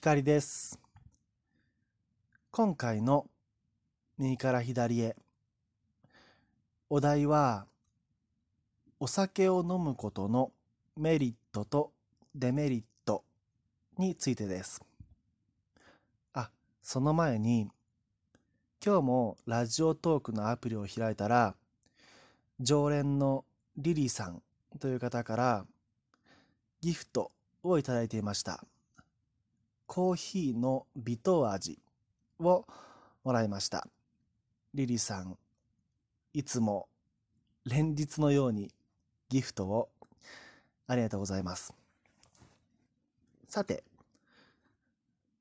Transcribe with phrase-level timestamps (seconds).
[0.00, 0.78] 光です。
[2.52, 3.26] 今回の
[4.16, 5.16] 右から左へ。
[6.88, 7.66] お題は、
[9.00, 10.52] お酒を飲むことの
[10.96, 11.90] メリットと
[12.32, 13.24] デメリット
[13.98, 14.80] についてです。
[16.32, 16.48] あ、
[16.80, 17.68] その前に、
[18.86, 21.56] 今日もラジオトークのアプリを開いたら、
[22.60, 23.44] 常連の
[23.76, 24.42] リリーさん
[24.78, 25.66] という方から
[26.82, 27.32] ギフト
[27.64, 28.64] をいただいていました。
[29.88, 31.78] コーヒーの微糖味
[32.38, 32.66] を
[33.24, 33.88] もらいました。
[34.74, 35.38] リリさん、
[36.34, 36.88] いつも
[37.64, 38.70] 連日のように
[39.30, 39.88] ギフトを
[40.86, 41.72] ありがとうございます。
[43.48, 43.82] さて、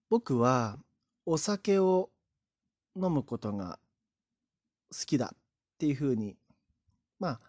[0.09, 0.79] 僕は
[1.25, 2.09] お酒を
[2.95, 3.77] 飲むことが
[4.97, 5.37] 好きだっ
[5.77, 6.37] ていうふうに、
[7.19, 7.39] まあ、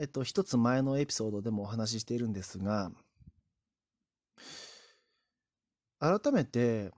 [0.00, 2.90] えっと、一つ前のエピソードでもお話ししているんですが、
[6.02, 6.90] 改めて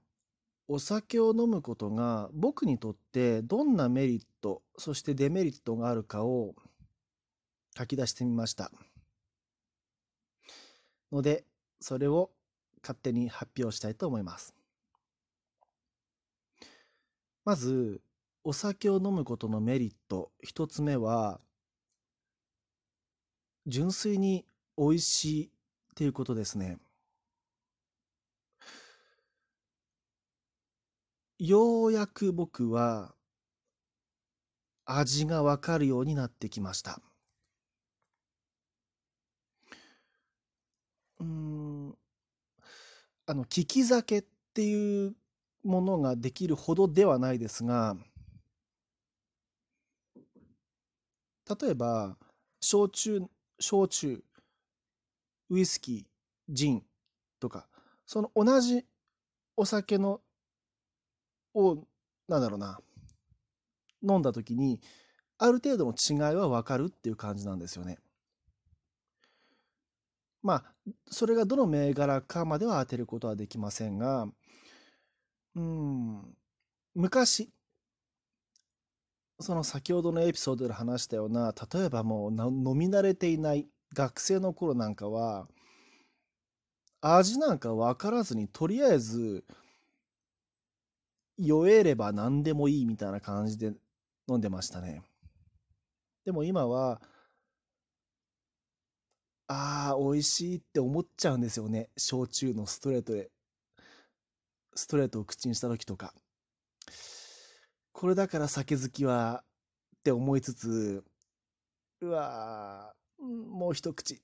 [0.66, 6.54] お酒を飲むことが僕にとってどんなメリットそしてデメリットがあるかを
[7.76, 8.70] 書き出してみました。
[11.12, 11.44] ので
[11.80, 12.30] それを
[12.82, 14.54] 勝手に発表したいと思います。
[17.44, 18.00] まず
[18.42, 20.30] お酒を飲むことのメリット。
[20.42, 21.40] 一つ目は
[23.66, 24.46] 純粋に
[24.78, 25.50] 美味しいっ
[25.94, 26.78] ていうことですね。
[31.46, 33.14] ようやく僕は
[34.86, 37.00] 味がわかるようになってきました。
[41.20, 41.94] うん、
[43.26, 45.14] あの、利き酒っていう
[45.62, 47.96] ものができるほどではないですが、
[51.60, 52.16] 例えば、
[52.60, 53.22] 焼酎、
[53.60, 54.24] 焼酎、
[55.50, 56.04] ウイスキー、
[56.48, 56.82] ジン
[57.38, 57.68] とか、
[58.06, 58.86] その同じ
[59.56, 60.22] お酒の
[61.54, 61.86] を、
[62.28, 62.80] なんだろうな、
[64.02, 64.80] 飲んだ時に、
[65.38, 67.98] ある程度の違いは分かるっていう感じなんですよね。
[70.42, 70.64] まあ、
[71.10, 74.28] それがどの銘柄かまでは当てることはできませんが、
[75.56, 76.36] うん、
[76.94, 77.50] 昔、
[79.40, 85.48] その先ほどのエピソードで話したような、例えばもう飲み慣れていない学生の頃なんかは、
[87.00, 89.44] 味なんか分からずに、とりあえず、
[91.38, 93.72] 酔えれば何でもいいみたいな感じで
[94.28, 95.02] 飲んでましたね。
[96.24, 97.00] でも今は、
[99.46, 101.90] ああ、美味しいって思っちゃうんですよね。
[101.96, 103.30] 焼酎のストレートで、
[104.74, 106.14] ストレートを口にした時とか。
[107.92, 109.44] これだから酒好きは
[109.96, 111.04] って思いつつ、
[112.00, 114.22] うわ、もう一口って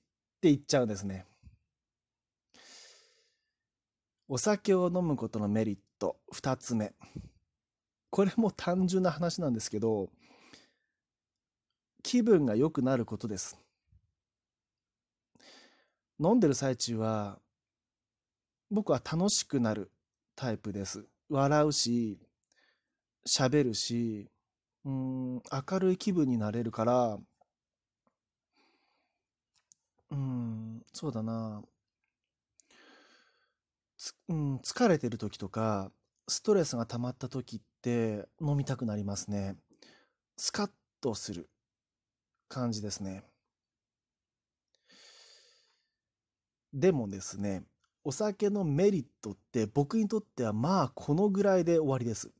[0.49, 1.25] 言っちゃうんですね。
[4.27, 6.93] お酒を飲むことのメリットト2つ目。
[8.09, 10.09] これも単純な話なんですけど
[12.03, 13.57] 気分が良くなることです。
[16.19, 17.39] 飲んでる最中は
[18.69, 19.91] 僕は楽しくなる
[20.35, 21.05] タイプです。
[21.29, 22.19] 笑うし
[23.27, 24.29] 喋るし
[24.83, 27.19] うん明るい気分になれるから
[30.09, 31.61] うんそうだな。
[34.29, 35.91] うん、疲れてる時とか、
[36.27, 39.55] ストレスが溜まった時って飲みたくなりますね。
[40.37, 40.69] スカッ
[41.01, 41.49] とする
[42.47, 43.23] 感じですね。
[46.73, 47.63] でもですね、
[48.03, 52.31] お酒のメリットって僕にとってはまあこのぐらいで終わりです。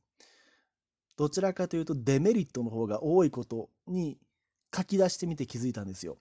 [1.16, 4.18] どちらかというとデメリットの方が多いことに
[4.74, 6.18] 書き出してみて気づいたんですよ。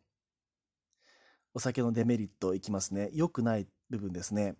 [1.53, 3.09] お酒のデメリットいきますね。
[3.13, 4.55] 良くない部分ですね。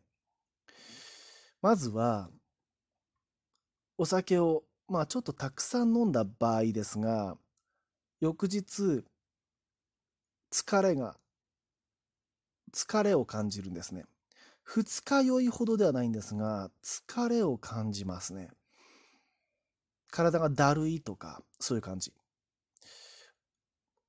[1.61, 2.29] まずは、
[3.97, 7.37] お酒を、まあちょっとたくさん飲んだ場合ですが、
[8.19, 9.03] 翌日、
[10.51, 11.17] 疲れが、
[12.73, 14.05] 疲れを感じるんですね。
[14.63, 18.49] 二日酔いほどではないんですが、疲れを感じますね。
[20.09, 22.13] 体がだるいとか、そういう感じ。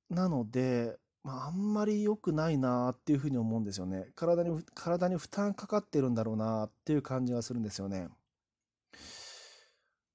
[0.09, 4.07] なので、まあ、あんまり良くないなっていうふうに思うんですよね。
[4.15, 8.09] 体に、体に負担かかってるんだろうなっていう感じがするんですよね。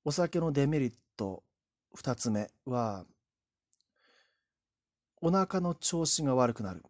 [0.04, 1.42] お酒のデメリット
[1.96, 3.06] 2つ目は、
[5.20, 6.84] お腹の調子が悪くなる。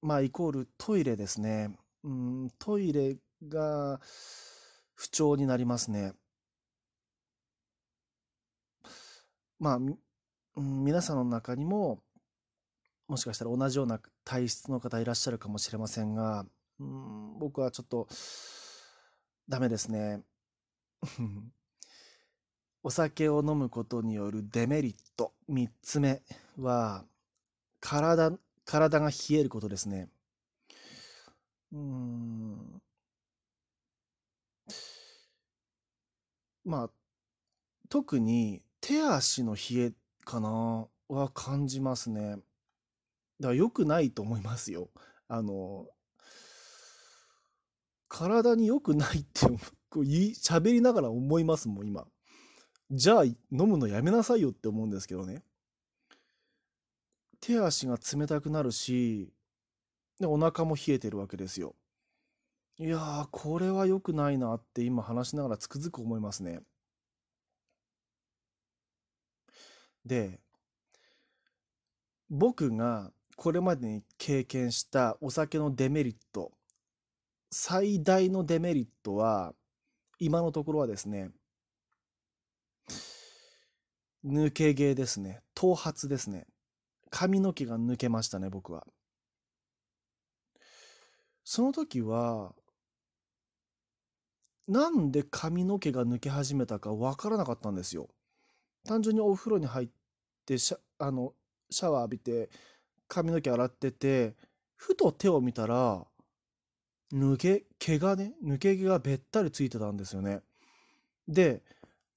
[0.00, 1.76] まあ、イコールトイレですね。
[2.04, 3.16] うん、トイレ
[3.48, 4.00] が
[4.94, 6.12] 不調になりますね。
[9.58, 9.78] まあ、
[10.56, 12.02] 皆さんの中にも、
[13.12, 16.46] もしかしたら同じような体質の方いらっしゃるかもしれませんが、
[16.80, 18.08] うん、僕はちょっと
[19.46, 20.22] ダメですね。
[22.82, 26.22] お酒を飲むことによるデメリット3つ目
[26.56, 27.04] は
[27.80, 28.32] 体
[28.64, 30.08] 体が冷えることですね。
[31.70, 32.82] うん
[36.64, 36.90] まあ
[37.90, 39.92] 特に手足の冷え
[40.24, 42.38] かなは感じますね。
[43.42, 44.88] だから良くないと思いますよ。
[45.28, 45.86] あの
[48.08, 49.46] 体に良くないって
[49.90, 52.06] こう言い喋りながら思いますもん今。
[52.90, 55.42] じゃあ飲むのやめなさいよって思うんですけどね。
[57.40, 59.32] 手足が冷たくなるし、
[60.20, 61.74] でお腹も冷えてるわけですよ。
[62.78, 66.60] いやー、これは良くないなって今話しながらつくづく思いますね。
[70.04, 70.38] で、
[72.28, 76.52] 僕がこれまでに経験したお酒のデメリット、
[77.50, 79.54] 最大のデメリットは、
[80.18, 81.30] 今のところはですね、
[84.24, 85.42] 抜け毛ですね。
[85.54, 86.46] 頭髪ですね。
[87.10, 88.86] 髪の毛が抜けましたね、僕は。
[91.44, 92.54] その時は、
[94.68, 98.08] なんで髪の毛が抜け始めたかわからなかったんですよ。
[98.84, 99.88] 単純にお風呂に入っ
[100.46, 101.34] てシャあの
[101.70, 102.50] シャワー浴びて
[103.12, 104.34] 髪の毛洗ってて
[104.74, 106.06] ふと手を見たら
[107.12, 110.40] 抜け毛がね抜け毛がべったりついてたんですよね。
[111.28, 111.62] で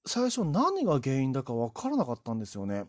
[0.06, 2.86] 最初何が原因だか分からなかったんですよね。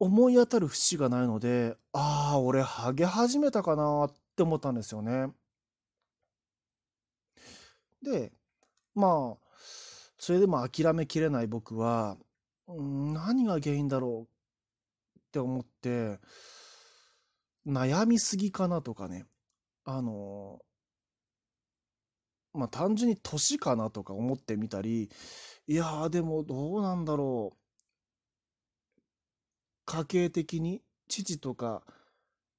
[0.00, 5.28] 思い当たる節がないのでああ俺ハゲ始めたかなって思ったんですよね。
[8.02, 8.32] で
[8.96, 9.50] まあ
[10.18, 12.18] それでも諦めきれない僕は、
[12.68, 14.39] 何が原因だろう
[15.30, 16.18] って思って、
[17.64, 19.26] 悩みすぎかなとかね、
[19.84, 20.58] あの、
[22.52, 25.08] まあ単純に年かなとか思ってみたり、
[25.68, 27.56] いやーでもどうなんだろう。
[29.86, 31.82] 家計的に父とか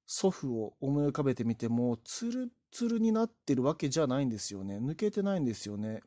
[0.06, 4.78] 祖父を思い浮かべてみても、ツルツルになってるわけじゃないんですよね。
[4.78, 6.00] 抜けてないんですよね。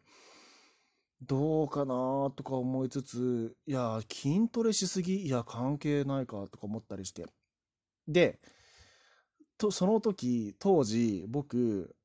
[1.28, 7.26] どうかなとか思いつつ、いや、筋トレしすぎいや、関係ないかとか思ったりして。
[8.08, 8.40] で、
[9.58, 11.96] と、その時、当時、僕、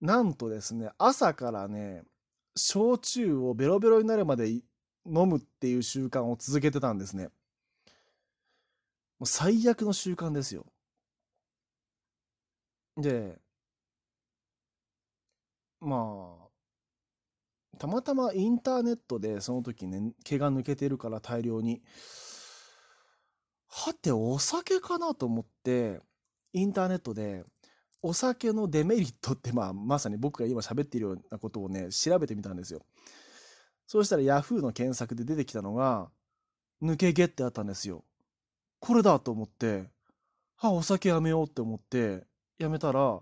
[0.00, 2.02] なんとですね、朝からね、
[2.56, 4.62] 焼酎をベロベロになるまで飲
[5.26, 7.28] むっていう習慣を続けてたんですね。
[9.18, 10.66] もう最悪の習慣ですよ。
[12.96, 13.38] で、
[15.80, 16.33] まあ、
[17.74, 21.82] たまたまインターネットでその時ね、毛が抜けてるから大量に。
[23.68, 26.00] はて、お酒かなと思って、
[26.52, 27.44] インターネットで、
[28.02, 32.82] お酒のデメリットって、まあ、まさに僕が今喋っているようなことをね、調べてみたんですよ。
[33.86, 36.10] そうしたら Yahoo の検索で出てきたのが、
[36.82, 38.04] 抜け毛ってあったんですよ。
[38.78, 39.90] これだと思って、
[40.58, 42.24] あ、お酒やめようって思って、
[42.58, 43.20] やめたら、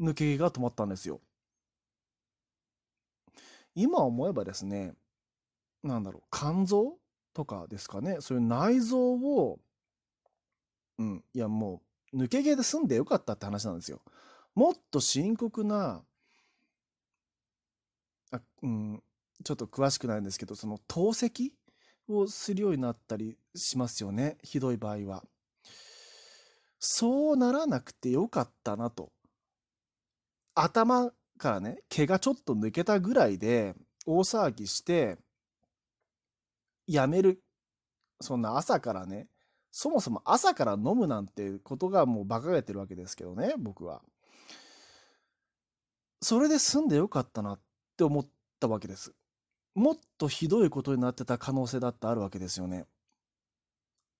[0.00, 1.20] 抜け毛が止まったんですよ。
[3.74, 4.94] 今思えばですね、
[5.82, 6.98] なんだろう、肝臓
[7.34, 9.58] とかですかね、そういう内臓を、
[10.98, 11.82] うん、いやも
[12.12, 14.02] う、抜け毛で済んでよかったって話なんですよ。
[14.54, 16.04] もっと深刻な、
[18.30, 19.02] あうん、
[19.44, 21.52] ちょっと詳しくないんですけど、その透析
[22.08, 25.24] をするようになったりしますよね、ひどい場合は。
[26.78, 29.12] そうならなくてよかったなと。
[30.54, 31.12] 頭
[31.42, 33.74] からね、毛がちょっと抜けたぐらいで
[34.06, 35.18] 大騒ぎして、
[36.86, 37.42] やめる。
[38.20, 39.26] そんな朝からね、
[39.72, 44.02] そもそも朝から飲むなんてことがもう馬鹿げてるわけですけどね、僕は。
[46.20, 47.60] それで済んでよかったなっ
[47.96, 48.26] て思っ
[48.60, 49.12] たわけです。
[49.74, 52.86] もっとひどいことになってた可能性だってあるわけですよね。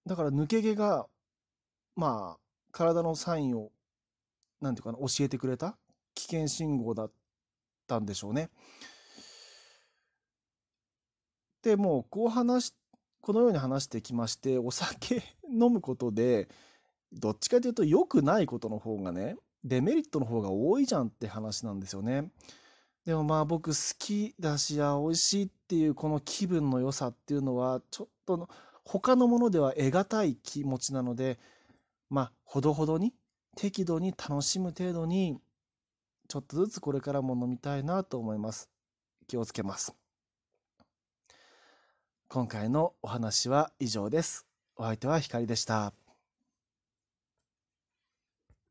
[0.07, 1.07] だから抜け毛が、
[1.95, 2.41] まあ、
[2.73, 3.71] 体のサインを、
[4.61, 5.77] なんていうかな、教えてくれた
[6.15, 7.13] 危険信号だっ
[7.87, 8.51] たんでしょうね。
[11.63, 12.75] でもうこう話
[13.21, 16.49] このように話してきましてお酒飲むことで
[17.13, 22.31] どっちかというと良くないことの方がねデメリットの方が多いじゃんって話なんですよね。
[23.07, 28.49] でもまあ僕好きだしや美味しいっていうこの気分の良さっていうのはちょっと
[28.85, 31.39] 他のものでは得難い気持ちなので
[32.11, 33.13] まあほどほどに
[33.57, 35.39] 適度に楽しむ程度に
[36.29, 38.69] ちょっとずつこれからも飲みたいなと思います。
[39.27, 39.95] 気をつけます。
[42.29, 44.47] 今回のお話は以上です。
[44.77, 45.93] お相手はひかりでした。